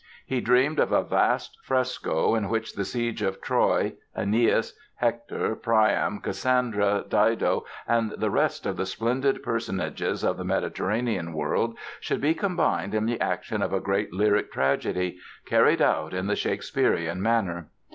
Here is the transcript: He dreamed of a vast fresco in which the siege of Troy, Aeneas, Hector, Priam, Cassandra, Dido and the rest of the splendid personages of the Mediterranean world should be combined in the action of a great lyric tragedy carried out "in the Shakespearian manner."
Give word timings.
He 0.25 0.41
dreamed 0.41 0.79
of 0.79 0.91
a 0.91 1.03
vast 1.03 1.59
fresco 1.61 2.33
in 2.33 2.49
which 2.49 2.73
the 2.73 2.85
siege 2.85 3.21
of 3.21 3.39
Troy, 3.39 3.93
Aeneas, 4.15 4.73
Hector, 4.95 5.55
Priam, 5.55 6.21
Cassandra, 6.21 7.05
Dido 7.07 7.65
and 7.87 8.09
the 8.17 8.31
rest 8.31 8.65
of 8.65 8.77
the 8.77 8.87
splendid 8.87 9.43
personages 9.43 10.23
of 10.23 10.37
the 10.37 10.43
Mediterranean 10.43 11.33
world 11.33 11.77
should 11.99 12.19
be 12.19 12.33
combined 12.33 12.95
in 12.95 13.05
the 13.05 13.21
action 13.21 13.61
of 13.61 13.73
a 13.73 13.79
great 13.79 14.11
lyric 14.11 14.51
tragedy 14.51 15.19
carried 15.45 15.83
out 15.83 16.15
"in 16.15 16.25
the 16.25 16.35
Shakespearian 16.35 17.21
manner." 17.21 17.67